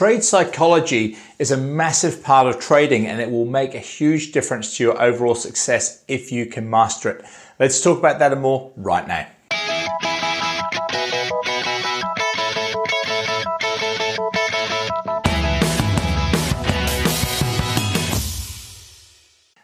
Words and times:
Trade 0.00 0.24
psychology 0.24 1.18
is 1.38 1.50
a 1.50 1.58
massive 1.58 2.22
part 2.22 2.46
of 2.46 2.58
trading 2.58 3.06
and 3.06 3.20
it 3.20 3.30
will 3.30 3.44
make 3.44 3.74
a 3.74 3.78
huge 3.78 4.32
difference 4.32 4.78
to 4.78 4.82
your 4.82 4.98
overall 4.98 5.34
success 5.34 6.02
if 6.08 6.32
you 6.32 6.46
can 6.46 6.70
master 6.70 7.10
it. 7.10 7.24
Let's 7.58 7.82
talk 7.82 7.98
about 7.98 8.18
that 8.20 8.32
and 8.32 8.40
more 8.40 8.72
right 8.78 9.06
now. 9.06 9.26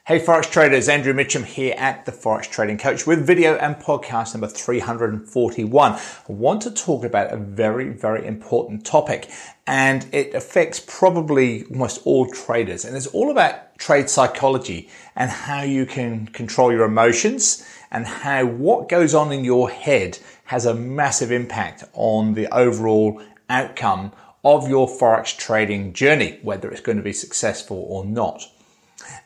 Hey 0.07 0.21
Forex 0.21 0.49
traders, 0.49 0.89
Andrew 0.89 1.13
Mitchem 1.13 1.45
here 1.45 1.75
at 1.77 2.07
the 2.07 2.13
Forex 2.13 2.49
Trading 2.49 2.79
Coach 2.79 3.09
with 3.09 3.27
video 3.27 3.57
and 3.57 3.75
podcast 3.75 4.35
number 4.35 4.47
341. 4.47 5.93
I 5.95 6.01
want 6.29 6.63
to 6.63 6.71
talk 6.71 7.03
about 7.03 7.33
a 7.33 7.37
very, 7.37 7.89
very 7.89 8.25
important 8.25 8.87
topic 8.87 9.29
and 9.67 10.07
it 10.13 10.33
affects 10.33 10.79
probably 10.79 11.65
almost 11.65 12.03
all 12.05 12.31
traders 12.31 12.85
and 12.85 12.97
it's 12.97 13.09
all 13.09 13.33
about 13.33 13.77
trade 13.79 14.09
psychology 14.09 14.89
and 15.17 15.29
how 15.29 15.63
you 15.63 15.85
can 15.85 16.29
control 16.29 16.71
your 16.71 16.85
emotions 16.85 17.67
and 17.91 18.07
how 18.07 18.45
what 18.47 18.89
goes 18.89 19.13
on 19.13 19.33
in 19.33 19.45
your 19.45 19.69
head 19.71 20.21
has 20.45 20.67
a 20.67 20.75
massive 20.75 21.33
impact 21.33 21.83
on 21.95 22.35
the 22.35 22.47
overall 22.55 23.21
outcome 23.51 24.13
of 24.45 24.69
your 24.69 24.87
Forex 24.87 25.37
trading 25.37 25.93
journey, 25.93 26.39
whether 26.43 26.71
it's 26.71 26.81
going 26.81 26.97
to 26.97 27.03
be 27.03 27.13
successful 27.13 27.85
or 27.89 28.05
not. 28.05 28.47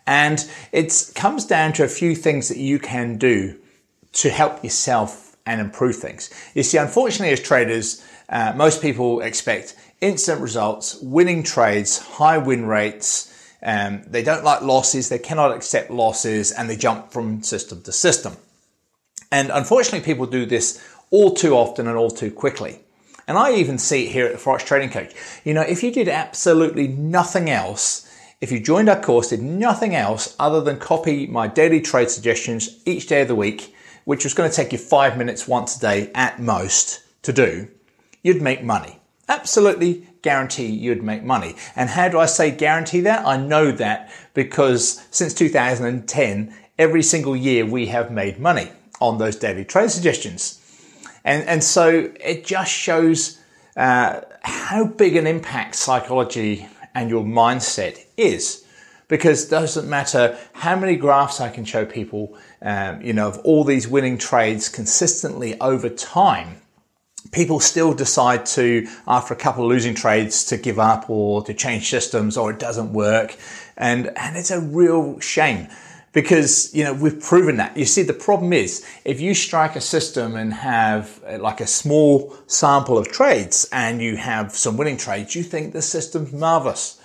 And 0.07 0.49
it 0.73 1.13
comes 1.15 1.45
down 1.45 1.73
to 1.75 1.85
a 1.85 1.89
few 1.89 2.15
things 2.15 2.49
that 2.49 2.59
you 2.59 2.79
can 2.79 3.19
do 3.19 3.59
to 4.13 4.31
help 4.31 4.63
yourself 4.65 5.37
and 5.47 5.61
improve 5.61 5.97
things. 5.97 6.31
You 6.55 6.63
see, 6.63 6.79
unfortunately, 6.79 7.33
as 7.33 7.41
traders, 7.41 8.05
uh, 8.29 8.53
most 8.57 8.83
people 8.83 9.21
expect 9.21 9.77
instant 10.01 10.41
results, 10.41 11.01
winning 11.01 11.43
trades, 11.43 11.99
high 11.99 12.39
win 12.39 12.67
rates. 12.67 13.27
Um, 13.63 14.03
they 14.07 14.23
don't 14.23 14.45
like 14.45 14.63
losses, 14.63 15.09
they 15.09 15.19
cannot 15.19 15.53
accept 15.53 15.91
losses, 15.91 16.51
and 16.51 16.69
they 16.69 16.77
jump 16.77 17.13
from 17.13 17.43
system 17.43 17.83
to 17.83 17.93
system. 17.93 18.37
And 19.31 19.51
unfortunately, 19.51 20.01
people 20.01 20.27
do 20.27 20.47
this 20.47 20.83
all 21.11 21.35
too 21.35 21.55
often 21.55 21.87
and 21.87 21.97
all 21.97 22.11
too 22.11 22.31
quickly. 22.31 22.81
And 23.29 23.39
I 23.39 23.53
even 23.55 23.79
see 23.79 24.07
it 24.07 24.13
here 24.13 24.27
at 24.27 24.33
the 24.33 24.39
Forex 24.39 24.65
Trading 24.65 24.91
Coach. 24.91 25.13
You 25.45 25.55
know, 25.55 25.61
if 25.61 25.83
you 25.83 25.93
did 25.93 26.09
absolutely 26.09 26.89
nothing 26.89 27.49
else, 27.49 28.10
if 28.41 28.51
you 28.51 28.59
joined 28.59 28.89
our 28.89 29.01
course, 29.01 29.29
did 29.29 29.43
nothing 29.43 29.95
else 29.95 30.35
other 30.39 30.63
than 30.63 30.79
copy 30.79 31.27
my 31.27 31.47
daily 31.47 31.81
trade 31.81 32.11
suggestions 32.11 32.81
each 32.87 33.07
day 33.07 33.23
of 33.23 33.29
the 33.29 33.35
week, 33.35 33.75
which 34.05 34.25
was 34.25 34.33
going 34.33 34.49
to 34.49 34.57
take 34.57 34.73
you 34.73 34.79
five 34.79 35.19
minutes 35.19 35.47
once 35.47 35.77
a 35.77 35.81
day 35.81 36.11
at 36.15 36.41
most 36.41 37.03
to 37.23 37.33
do, 37.33 37.69
you'd 38.23 38.41
make 38.41 38.63
money. 38.63 38.99
Absolutely 39.29 40.07
guarantee 40.23 40.67
you'd 40.67 41.03
make 41.03 41.23
money. 41.23 41.55
And 41.77 41.91
how 41.91 42.09
do 42.09 42.19
I 42.19 42.27
say 42.27 42.51
guarantee 42.51 43.01
that? 43.03 43.27
I 43.27 43.37
know 43.37 43.73
that 43.73 44.11
because 44.33 45.07
since 45.11 45.35
2010, 45.35 46.55
every 46.79 47.03
single 47.03 47.37
year 47.37 47.67
we 47.67 47.87
have 47.87 48.11
made 48.11 48.41
money 48.41 48.71
on 49.01 49.19
those 49.19 49.37
daily 49.37 49.65
trade 49.65 49.91
suggestions. 49.91 50.57
And, 51.25 51.47
and 51.47 51.63
so 51.63 52.11
it 52.19 52.47
just 52.47 52.73
shows 52.73 53.39
uh, 53.77 54.23
how 54.43 54.87
big 54.87 55.17
an 55.17 55.27
impact 55.27 55.75
psychology 55.75 56.67
and 56.95 57.11
your 57.11 57.25
mindset 57.25 57.99
is. 58.17 58.65
Because 59.09 59.47
it 59.47 59.51
doesn't 59.51 59.89
matter 59.89 60.39
how 60.53 60.77
many 60.77 60.95
graphs 60.95 61.41
I 61.41 61.49
can 61.49 61.65
show 61.65 61.85
people, 61.85 62.39
um, 62.63 63.03
you 63.03 63.13
know, 63.13 63.27
of 63.27 63.39
all 63.39 63.65
these 63.65 63.89
winning 63.89 64.19
trades 64.19 64.69
consistently 64.69 65.61
over 65.61 65.89
time, 65.89 66.61
people 67.33 67.59
still 67.59 67.93
decide 67.93 68.47
to, 68.47 68.87
after 69.09 69.35
a 69.35 69.37
couple 69.37 69.65
of 69.65 69.69
losing 69.69 69.95
trades, 69.95 70.45
to 70.45 70.57
give 70.57 70.79
up 70.79 71.11
or 71.11 71.43
to 71.45 71.55
change 71.55 71.91
systems 71.91 72.37
or 72.37 72.53
it 72.53 72.61
doesn't 72.61 72.93
work. 72.93 73.37
And, 73.77 74.17
and 74.17 74.37
it's 74.37 74.53
a 74.53 74.61
real 74.61 75.19
shame 75.19 75.69
because 76.13 76.75
you 76.75 76.85
know 76.85 76.93
we've 76.93 77.21
proven 77.21 77.57
that. 77.57 77.77
You 77.77 77.85
see 77.85 78.03
the 78.03 78.13
problem 78.13 78.53
is 78.53 78.85
if 79.05 79.21
you 79.21 79.35
strike 79.35 79.77
a 79.77 79.81
system 79.81 80.35
and 80.37 80.53
have 80.53 81.23
uh, 81.27 81.39
like 81.39 81.61
a 81.61 81.67
small 81.67 82.37
sample 82.47 82.99
of 82.99 83.09
trades 83.09 83.69
and 83.73 84.03
you 84.03 84.17
have 84.17 84.53
some 84.53 84.77
winning 84.77 84.97
trades 84.97 85.35
you 85.35 85.43
think 85.43 85.73
the 85.73 85.83
system's 85.83 86.33
marvelous 86.33 87.01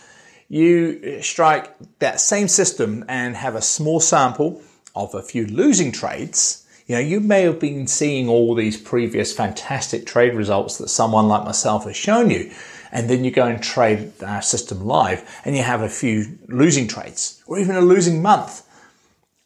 you 0.48 1.22
strike 1.22 1.74
that 2.00 2.20
same 2.20 2.48
system 2.48 3.04
and 3.08 3.36
have 3.36 3.56
a 3.56 3.62
small 3.62 4.00
sample 4.00 4.62
of 4.96 5.14
a 5.16 5.22
few 5.22 5.46
losing 5.48 5.92
trades 5.92 6.66
you 6.88 6.96
know 6.96 7.02
you 7.02 7.20
may 7.20 7.42
have 7.42 7.60
been 7.60 7.88
seeing 7.88 8.30
all 8.30 8.54
these 8.54 8.78
previous 8.78 9.34
fantastic 9.34 10.06
trade 10.06 10.36
results 10.36 10.78
that 10.78 10.90
someone 10.90 11.28
like 11.28 11.44
myself 11.44 11.86
has 11.86 11.96
shown 11.96 12.30
you. 12.30 12.52
And 12.92 13.10
then 13.10 13.26
you 13.26 13.32
go 13.32 13.46
and 13.46 13.62
trade 13.62 14.14
our 14.24 14.42
system 14.42 14.86
live 14.86 15.42
and 15.44 15.56
you 15.56 15.64
have 15.64 15.82
a 15.82 15.90
few 15.90 16.38
losing 16.48 16.88
trades 16.88 17.44
or 17.46 17.60
even 17.60 17.76
a 17.76 17.82
losing 17.82 18.22
month 18.22 18.66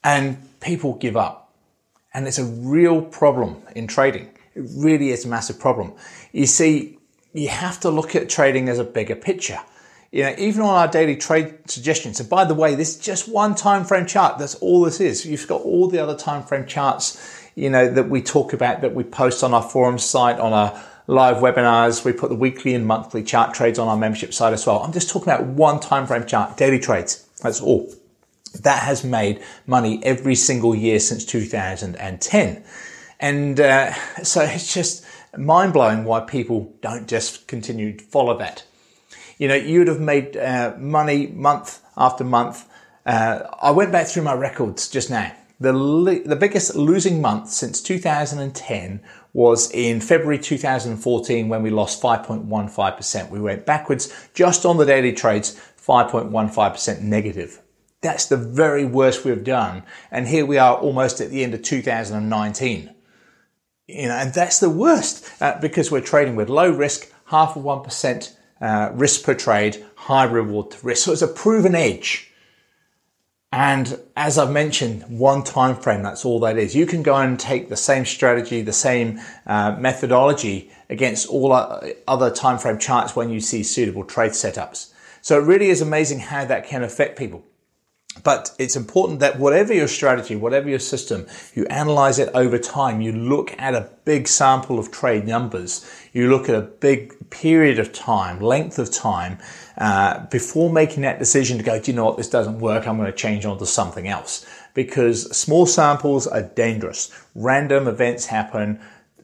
and 0.02 0.38
people 0.60 0.94
give 0.94 1.16
up. 1.16 1.52
And 2.12 2.26
it's 2.26 2.38
a 2.38 2.44
real 2.44 3.02
problem 3.02 3.62
in 3.76 3.86
trading. 3.86 4.30
It 4.54 4.64
really 4.76 5.10
is 5.10 5.24
a 5.24 5.28
massive 5.28 5.58
problem. 5.58 5.92
You 6.32 6.46
see, 6.46 6.98
you 7.32 7.48
have 7.48 7.78
to 7.80 7.90
look 7.90 8.16
at 8.16 8.28
trading 8.28 8.68
as 8.68 8.78
a 8.78 8.84
bigger 8.84 9.14
picture. 9.14 9.60
You 10.10 10.24
know, 10.24 10.34
even 10.38 10.62
on 10.62 10.74
our 10.74 10.88
daily 10.88 11.14
trade 11.14 11.70
suggestions. 11.70 12.18
And 12.18 12.28
by 12.28 12.44
the 12.44 12.54
way, 12.54 12.74
this 12.74 12.96
is 12.96 13.00
just 13.00 13.28
one 13.28 13.54
time 13.54 13.84
frame 13.84 14.06
chart. 14.06 14.38
That's 14.38 14.56
all 14.56 14.82
this 14.82 15.00
is. 15.00 15.24
You've 15.24 15.46
got 15.46 15.60
all 15.60 15.88
the 15.88 16.00
other 16.00 16.16
time 16.16 16.42
frame 16.42 16.66
charts, 16.66 17.48
you 17.54 17.70
know, 17.70 17.88
that 17.88 18.08
we 18.08 18.20
talk 18.20 18.52
about, 18.52 18.80
that 18.80 18.92
we 18.92 19.04
post 19.04 19.44
on 19.44 19.54
our 19.54 19.62
forum 19.62 19.98
site, 19.98 20.40
on 20.40 20.52
our 20.52 20.82
live 21.06 21.36
webinars. 21.36 22.04
We 22.04 22.12
put 22.12 22.28
the 22.28 22.34
weekly 22.34 22.74
and 22.74 22.84
monthly 22.84 23.22
chart 23.22 23.54
trades 23.54 23.78
on 23.78 23.86
our 23.86 23.96
membership 23.96 24.34
site 24.34 24.52
as 24.52 24.66
well. 24.66 24.82
I'm 24.82 24.92
just 24.92 25.10
talking 25.10 25.32
about 25.32 25.46
one 25.46 25.78
time 25.78 26.08
frame 26.08 26.26
chart, 26.26 26.56
daily 26.56 26.80
trades. 26.80 27.28
That's 27.40 27.60
all 27.60 27.88
that 28.52 28.82
has 28.82 29.04
made 29.04 29.42
money 29.66 30.00
every 30.04 30.34
single 30.34 30.74
year 30.74 30.98
since 30.98 31.24
2010. 31.24 32.64
And 33.20 33.60
uh, 33.60 33.92
so 34.22 34.42
it's 34.42 34.72
just 34.72 35.04
mind 35.36 35.72
blowing 35.72 36.04
why 36.04 36.20
people 36.20 36.74
don't 36.80 37.06
just 37.06 37.46
continue 37.46 37.96
to 37.96 38.04
follow 38.04 38.36
that. 38.38 38.64
You 39.38 39.48
know, 39.48 39.54
you 39.54 39.78
would 39.78 39.88
have 39.88 40.00
made 40.00 40.36
uh, 40.36 40.74
money 40.78 41.28
month 41.28 41.80
after 41.96 42.24
month. 42.24 42.68
Uh, 43.06 43.40
I 43.62 43.70
went 43.70 43.92
back 43.92 44.06
through 44.06 44.22
my 44.22 44.34
records 44.34 44.88
just 44.88 45.10
now. 45.10 45.32
The, 45.60 46.22
the 46.24 46.36
biggest 46.36 46.74
losing 46.74 47.20
month 47.20 47.50
since 47.50 47.82
2010 47.82 49.00
was 49.32 49.70
in 49.72 50.00
February 50.00 50.38
2014 50.38 51.48
when 51.48 51.62
we 51.62 51.70
lost 51.70 52.02
5.15%. 52.02 53.30
We 53.30 53.40
went 53.40 53.66
backwards 53.66 54.12
just 54.34 54.64
on 54.64 54.78
the 54.78 54.86
daily 54.86 55.12
trades, 55.12 55.60
5.15% 55.86 57.00
negative. 57.02 57.60
That's 58.02 58.26
the 58.26 58.36
very 58.36 58.84
worst 58.84 59.24
we've 59.24 59.44
done. 59.44 59.82
And 60.10 60.26
here 60.26 60.46
we 60.46 60.58
are 60.58 60.76
almost 60.76 61.20
at 61.20 61.30
the 61.30 61.44
end 61.44 61.54
of 61.54 61.62
2019. 61.62 62.94
You 63.88 64.08
know, 64.08 64.14
and 64.14 64.32
that's 64.32 64.60
the 64.60 64.70
worst 64.70 65.30
uh, 65.40 65.58
because 65.60 65.90
we're 65.90 66.00
trading 66.00 66.36
with 66.36 66.48
low 66.48 66.70
risk, 66.70 67.12
half 67.26 67.56
of 67.56 67.64
1% 67.64 68.36
uh, 68.60 68.90
risk 68.94 69.24
per 69.24 69.34
trade, 69.34 69.84
high 69.96 70.24
reward 70.24 70.70
to 70.70 70.86
risk. 70.86 71.04
So 71.04 71.12
it's 71.12 71.22
a 71.22 71.28
proven 71.28 71.74
edge. 71.74 72.30
And 73.52 73.98
as 74.16 74.38
I've 74.38 74.52
mentioned, 74.52 75.02
one 75.08 75.42
time 75.42 75.74
frame, 75.74 76.04
that's 76.04 76.24
all 76.24 76.38
that 76.40 76.56
is. 76.56 76.76
You 76.76 76.86
can 76.86 77.02
go 77.02 77.16
and 77.16 77.38
take 77.38 77.68
the 77.68 77.76
same 77.76 78.04
strategy, 78.04 78.62
the 78.62 78.72
same 78.72 79.20
uh, 79.44 79.76
methodology 79.76 80.70
against 80.88 81.28
all 81.28 81.52
other 82.06 82.30
time 82.30 82.58
frame 82.58 82.78
charts 82.78 83.16
when 83.16 83.28
you 83.28 83.40
see 83.40 83.64
suitable 83.64 84.04
trade 84.04 84.32
setups. 84.32 84.92
So 85.20 85.40
it 85.40 85.44
really 85.44 85.68
is 85.68 85.82
amazing 85.82 86.20
how 86.20 86.44
that 86.44 86.66
can 86.66 86.84
affect 86.84 87.18
people. 87.18 87.44
But 88.22 88.50
it's 88.58 88.76
important 88.76 89.20
that 89.20 89.38
whatever 89.38 89.72
your 89.72 89.88
strategy, 89.88 90.36
whatever 90.36 90.68
your 90.68 90.78
system, 90.78 91.26
you 91.54 91.66
analyze 91.66 92.18
it 92.18 92.28
over 92.34 92.58
time. 92.58 93.00
You 93.00 93.12
look 93.12 93.54
at 93.58 93.74
a 93.74 93.88
big 94.04 94.28
sample 94.28 94.78
of 94.78 94.90
trade 94.90 95.26
numbers. 95.26 95.88
You 96.12 96.28
look 96.28 96.48
at 96.48 96.54
a 96.54 96.62
big 96.62 97.30
period 97.30 97.78
of 97.78 97.92
time, 97.92 98.40
length 98.40 98.78
of 98.78 98.90
time, 98.90 99.38
uh, 99.78 100.26
before 100.26 100.70
making 100.70 101.02
that 101.02 101.18
decision 101.18 101.56
to 101.58 101.64
go, 101.64 101.80
do 101.80 101.90
you 101.90 101.96
know 101.96 102.04
what, 102.04 102.16
this 102.16 102.28
doesn't 102.28 102.58
work. 102.58 102.86
I'm 102.86 102.96
going 102.96 103.10
to 103.10 103.16
change 103.16 103.46
on 103.46 103.58
to 103.58 103.66
something 103.66 104.08
else. 104.08 104.44
Because 104.74 105.36
small 105.36 105.66
samples 105.66 106.26
are 106.26 106.42
dangerous. 106.42 107.10
Random 107.34 107.88
events 107.88 108.26
happen. 108.26 108.80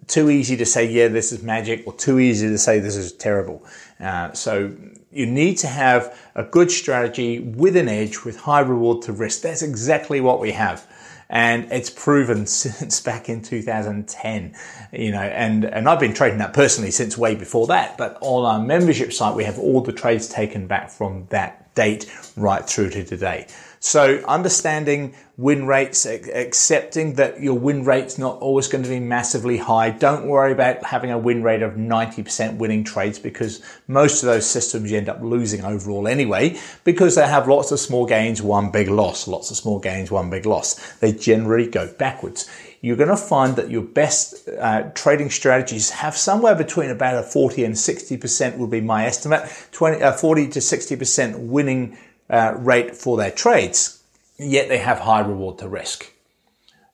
Too 0.07 0.31
easy 0.31 0.57
to 0.57 0.67
say, 0.67 0.89
yeah, 0.91 1.09
this 1.09 1.33
is 1.33 1.43
magic, 1.43 1.85
or 1.87 1.93
too 1.93 2.19
easy 2.19 2.49
to 2.49 2.59
say 2.59 2.79
this 2.79 2.97
is 2.97 3.13
terrible. 3.13 3.65
Uh, 4.01 4.33
so 4.33 4.75
you 5.17 5.27
need 5.27 5.57
to 5.59 5.67
have 5.67 6.17
a 6.35 6.43
good 6.43 6.71
strategy 6.71 7.41
with 7.41 7.77
an 7.77 7.89
edge 7.89 8.25
with 8.25 8.41
high 8.41 8.61
reward 8.61 9.03
to 9.03 9.13
risk. 9.13 9.41
That's 9.41 9.63
exactly 9.63 10.21
what 10.21 10.41
we 10.41 10.53
have. 10.53 10.87
And 11.29 11.73
it's 11.73 11.91
proven 11.91 12.47
since 12.47 13.01
back 13.01 13.29
in 13.29 13.43
2010, 13.43 14.55
you 14.93 15.11
know, 15.11 15.19
and, 15.19 15.65
and 15.65 15.89
I've 15.89 16.01
been 16.01 16.15
trading 16.15 16.39
that 16.39 16.53
personally 16.53 16.91
since 16.91 17.17
way 17.17 17.35
before 17.35 17.67
that. 17.69 17.97
But 17.97 18.19
on 18.21 18.45
our 18.45 18.65
membership 18.65 19.13
site, 19.13 19.35
we 19.35 19.45
have 19.45 19.59
all 19.59 19.81
the 19.81 19.93
trades 19.93 20.29
taken 20.29 20.67
back 20.67 20.91
from 20.91 21.27
that 21.31 21.66
date 21.77 22.11
right 22.37 22.69
through 22.69 22.91
to 22.91 23.05
today. 23.05 23.47
So 23.79 24.17
understanding 24.27 25.15
win 25.37 25.67
rates, 25.67 26.07
accepting 26.07 27.15
that 27.15 27.41
your 27.41 27.57
win 27.57 27.85
rate's 27.85 28.19
not 28.19 28.39
always 28.41 28.67
going 28.67 28.83
to 28.83 28.91
be 28.91 28.99
massively 28.99 29.59
high. 29.59 29.91
Don't 29.91 30.27
worry 30.27 30.51
about 30.51 30.83
having 30.83 31.13
a 31.13 31.19
win 31.19 31.45
rate 31.45 31.63
of 31.63 31.75
90% 31.75 32.57
winning 32.57 32.83
trades 32.83 33.21
because 33.21 33.63
most 33.87 34.25
of 34.25 34.27
those 34.27 34.45
systems 34.45 34.91
you 34.91 34.97
end 34.97 35.09
up 35.09 35.21
losing 35.23 35.65
overall 35.65 36.09
anyway 36.09 36.59
because 36.83 37.15
they 37.15 37.29
have 37.29 37.47
lots 37.47 37.71
of 37.71 37.79
small 37.79 38.07
gains, 38.07 38.43
one 38.43 38.73
big 38.73 38.89
loss, 38.89 39.29
lots 39.29 39.53
of 39.53 39.57
small 39.57 39.79
gains, 39.79 40.11
one 40.11 40.31
big 40.31 40.47
loss. 40.47 40.75
They 40.95 41.13
generally 41.13 41.69
go 41.69 41.87
backwards 41.87 42.51
you're 42.87 42.97
going 42.97 43.09
to 43.09 43.17
find 43.17 43.57
that 43.57 43.69
your 43.69 43.83
best 43.83 44.49
uh, 44.49 44.83
trading 44.95 45.29
strategies 45.29 45.91
have 45.91 46.17
somewhere 46.17 46.55
between 46.55 46.89
about 46.89 47.17
a 47.17 47.23
40 47.25 47.65
and 47.65 47.75
60% 47.75 48.59
would 48.59 48.71
be 48.71 48.81
my 48.81 49.07
estimate, 49.07 49.51
20, 49.73 50.01
uh, 50.01 50.13
40 50.13 50.51
to 50.51 50.61
60% 50.61 51.49
winning 51.49 51.99
uh, 52.31 52.55
rate 52.57 52.95
for 52.95 53.17
their 53.17 53.33
trades, 53.33 54.05
yet 54.39 54.69
they 54.69 54.79
have 54.79 55.01
high 55.01 55.19
reward 55.19 55.59
to 55.59 55.69
risk. 55.69 56.13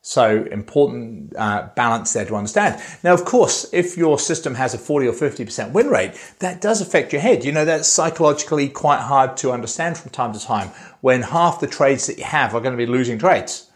So 0.01 0.45
important 0.45 1.35
uh, 1.37 1.69
balance 1.75 2.11
there 2.11 2.25
to 2.25 2.37
understand. 2.37 2.81
Now, 3.03 3.13
of 3.13 3.23
course, 3.23 3.71
if 3.71 3.95
your 3.95 4.17
system 4.17 4.55
has 4.55 4.73
a 4.73 4.79
40 4.79 5.07
or 5.07 5.13
50% 5.13 5.73
win 5.73 5.89
rate, 5.89 6.13
that 6.39 6.59
does 6.59 6.81
affect 6.81 7.13
your 7.13 7.21
head. 7.21 7.45
You 7.45 7.51
know, 7.51 7.65
that's 7.65 7.87
psychologically 7.87 8.67
quite 8.67 9.01
hard 9.01 9.37
to 9.37 9.51
understand 9.51 9.99
from 9.99 10.09
time 10.09 10.33
to 10.33 10.39
time 10.39 10.69
when 11.01 11.21
half 11.21 11.59
the 11.59 11.67
trades 11.67 12.07
that 12.07 12.17
you 12.17 12.23
have 12.23 12.55
are 12.55 12.61
going 12.61 12.75
to 12.75 12.83
be 12.83 12.91
losing 12.91 13.19
trades. 13.19 13.69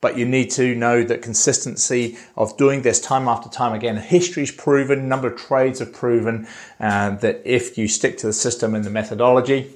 But 0.00 0.18
you 0.18 0.26
need 0.26 0.50
to 0.52 0.74
know 0.74 1.02
that 1.04 1.22
consistency 1.22 2.18
of 2.36 2.56
doing 2.56 2.82
this 2.82 3.00
time 3.00 3.28
after 3.28 3.48
time 3.48 3.72
again, 3.72 3.96
history's 3.96 4.52
proven, 4.52 5.08
number 5.08 5.28
of 5.28 5.40
trades 5.40 5.78
have 5.78 5.92
proven 5.92 6.46
uh, 6.78 7.10
that 7.16 7.42
if 7.44 7.78
you 7.78 7.88
stick 7.88 8.18
to 8.18 8.26
the 8.26 8.32
system 8.32 8.74
and 8.74 8.84
the 8.84 8.90
methodology, 8.90 9.70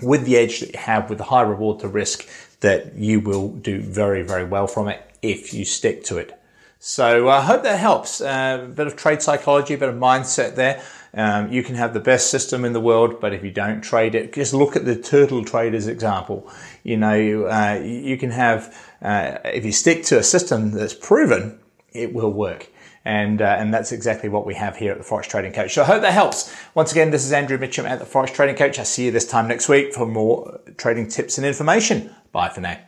with 0.00 0.24
the 0.24 0.36
edge 0.36 0.60
that 0.60 0.72
you 0.72 0.78
have, 0.78 1.08
with 1.08 1.18
the 1.18 1.24
high 1.24 1.42
reward 1.42 1.80
to 1.80 1.88
risk, 1.88 2.28
that 2.60 2.94
you 2.94 3.20
will 3.20 3.48
do 3.48 3.80
very, 3.80 4.22
very 4.22 4.44
well 4.44 4.66
from 4.66 4.88
it 4.88 5.02
if 5.22 5.52
you 5.52 5.64
stick 5.64 6.04
to 6.04 6.18
it. 6.18 6.38
So 6.80 7.28
I 7.28 7.40
hope 7.40 7.64
that 7.64 7.80
helps. 7.80 8.20
Uh, 8.20 8.60
a 8.62 8.68
bit 8.68 8.86
of 8.86 8.94
trade 8.94 9.20
psychology, 9.20 9.74
a 9.74 9.78
bit 9.78 9.88
of 9.88 9.96
mindset 9.96 10.54
there. 10.54 10.80
Um, 11.14 11.50
you 11.52 11.62
can 11.62 11.74
have 11.74 11.94
the 11.94 12.00
best 12.00 12.30
system 12.30 12.64
in 12.64 12.72
the 12.72 12.80
world, 12.80 13.20
but 13.20 13.32
if 13.32 13.42
you 13.42 13.50
don't 13.50 13.80
trade 13.80 14.14
it, 14.14 14.32
just 14.32 14.52
look 14.54 14.76
at 14.76 14.84
the 14.84 14.96
turtle 14.96 15.44
traders 15.44 15.86
example. 15.86 16.50
You 16.82 16.96
know, 16.96 17.46
uh, 17.46 17.80
you 17.82 18.16
can 18.16 18.30
have, 18.30 18.76
uh, 19.02 19.38
if 19.44 19.64
you 19.64 19.72
stick 19.72 20.04
to 20.04 20.18
a 20.18 20.22
system 20.22 20.72
that's 20.72 20.94
proven, 20.94 21.58
it 21.92 22.12
will 22.12 22.32
work. 22.32 22.68
And, 23.04 23.40
uh, 23.40 23.56
and 23.58 23.72
that's 23.72 23.90
exactly 23.90 24.28
what 24.28 24.44
we 24.44 24.54
have 24.54 24.76
here 24.76 24.92
at 24.92 24.98
the 24.98 25.04
Forex 25.04 25.28
Trading 25.28 25.52
Coach. 25.52 25.72
So 25.72 25.82
I 25.82 25.86
hope 25.86 26.02
that 26.02 26.12
helps. 26.12 26.54
Once 26.74 26.92
again, 26.92 27.10
this 27.10 27.24
is 27.24 27.32
Andrew 27.32 27.56
Mitchem 27.56 27.88
at 27.88 28.00
the 28.00 28.04
Forex 28.04 28.34
Trading 28.34 28.56
Coach. 28.56 28.78
I'll 28.78 28.84
see 28.84 29.06
you 29.06 29.10
this 29.10 29.26
time 29.26 29.48
next 29.48 29.68
week 29.68 29.94
for 29.94 30.04
more 30.04 30.60
trading 30.76 31.08
tips 31.08 31.38
and 31.38 31.46
information. 31.46 32.14
Bye 32.32 32.50
for 32.50 32.60
now. 32.60 32.87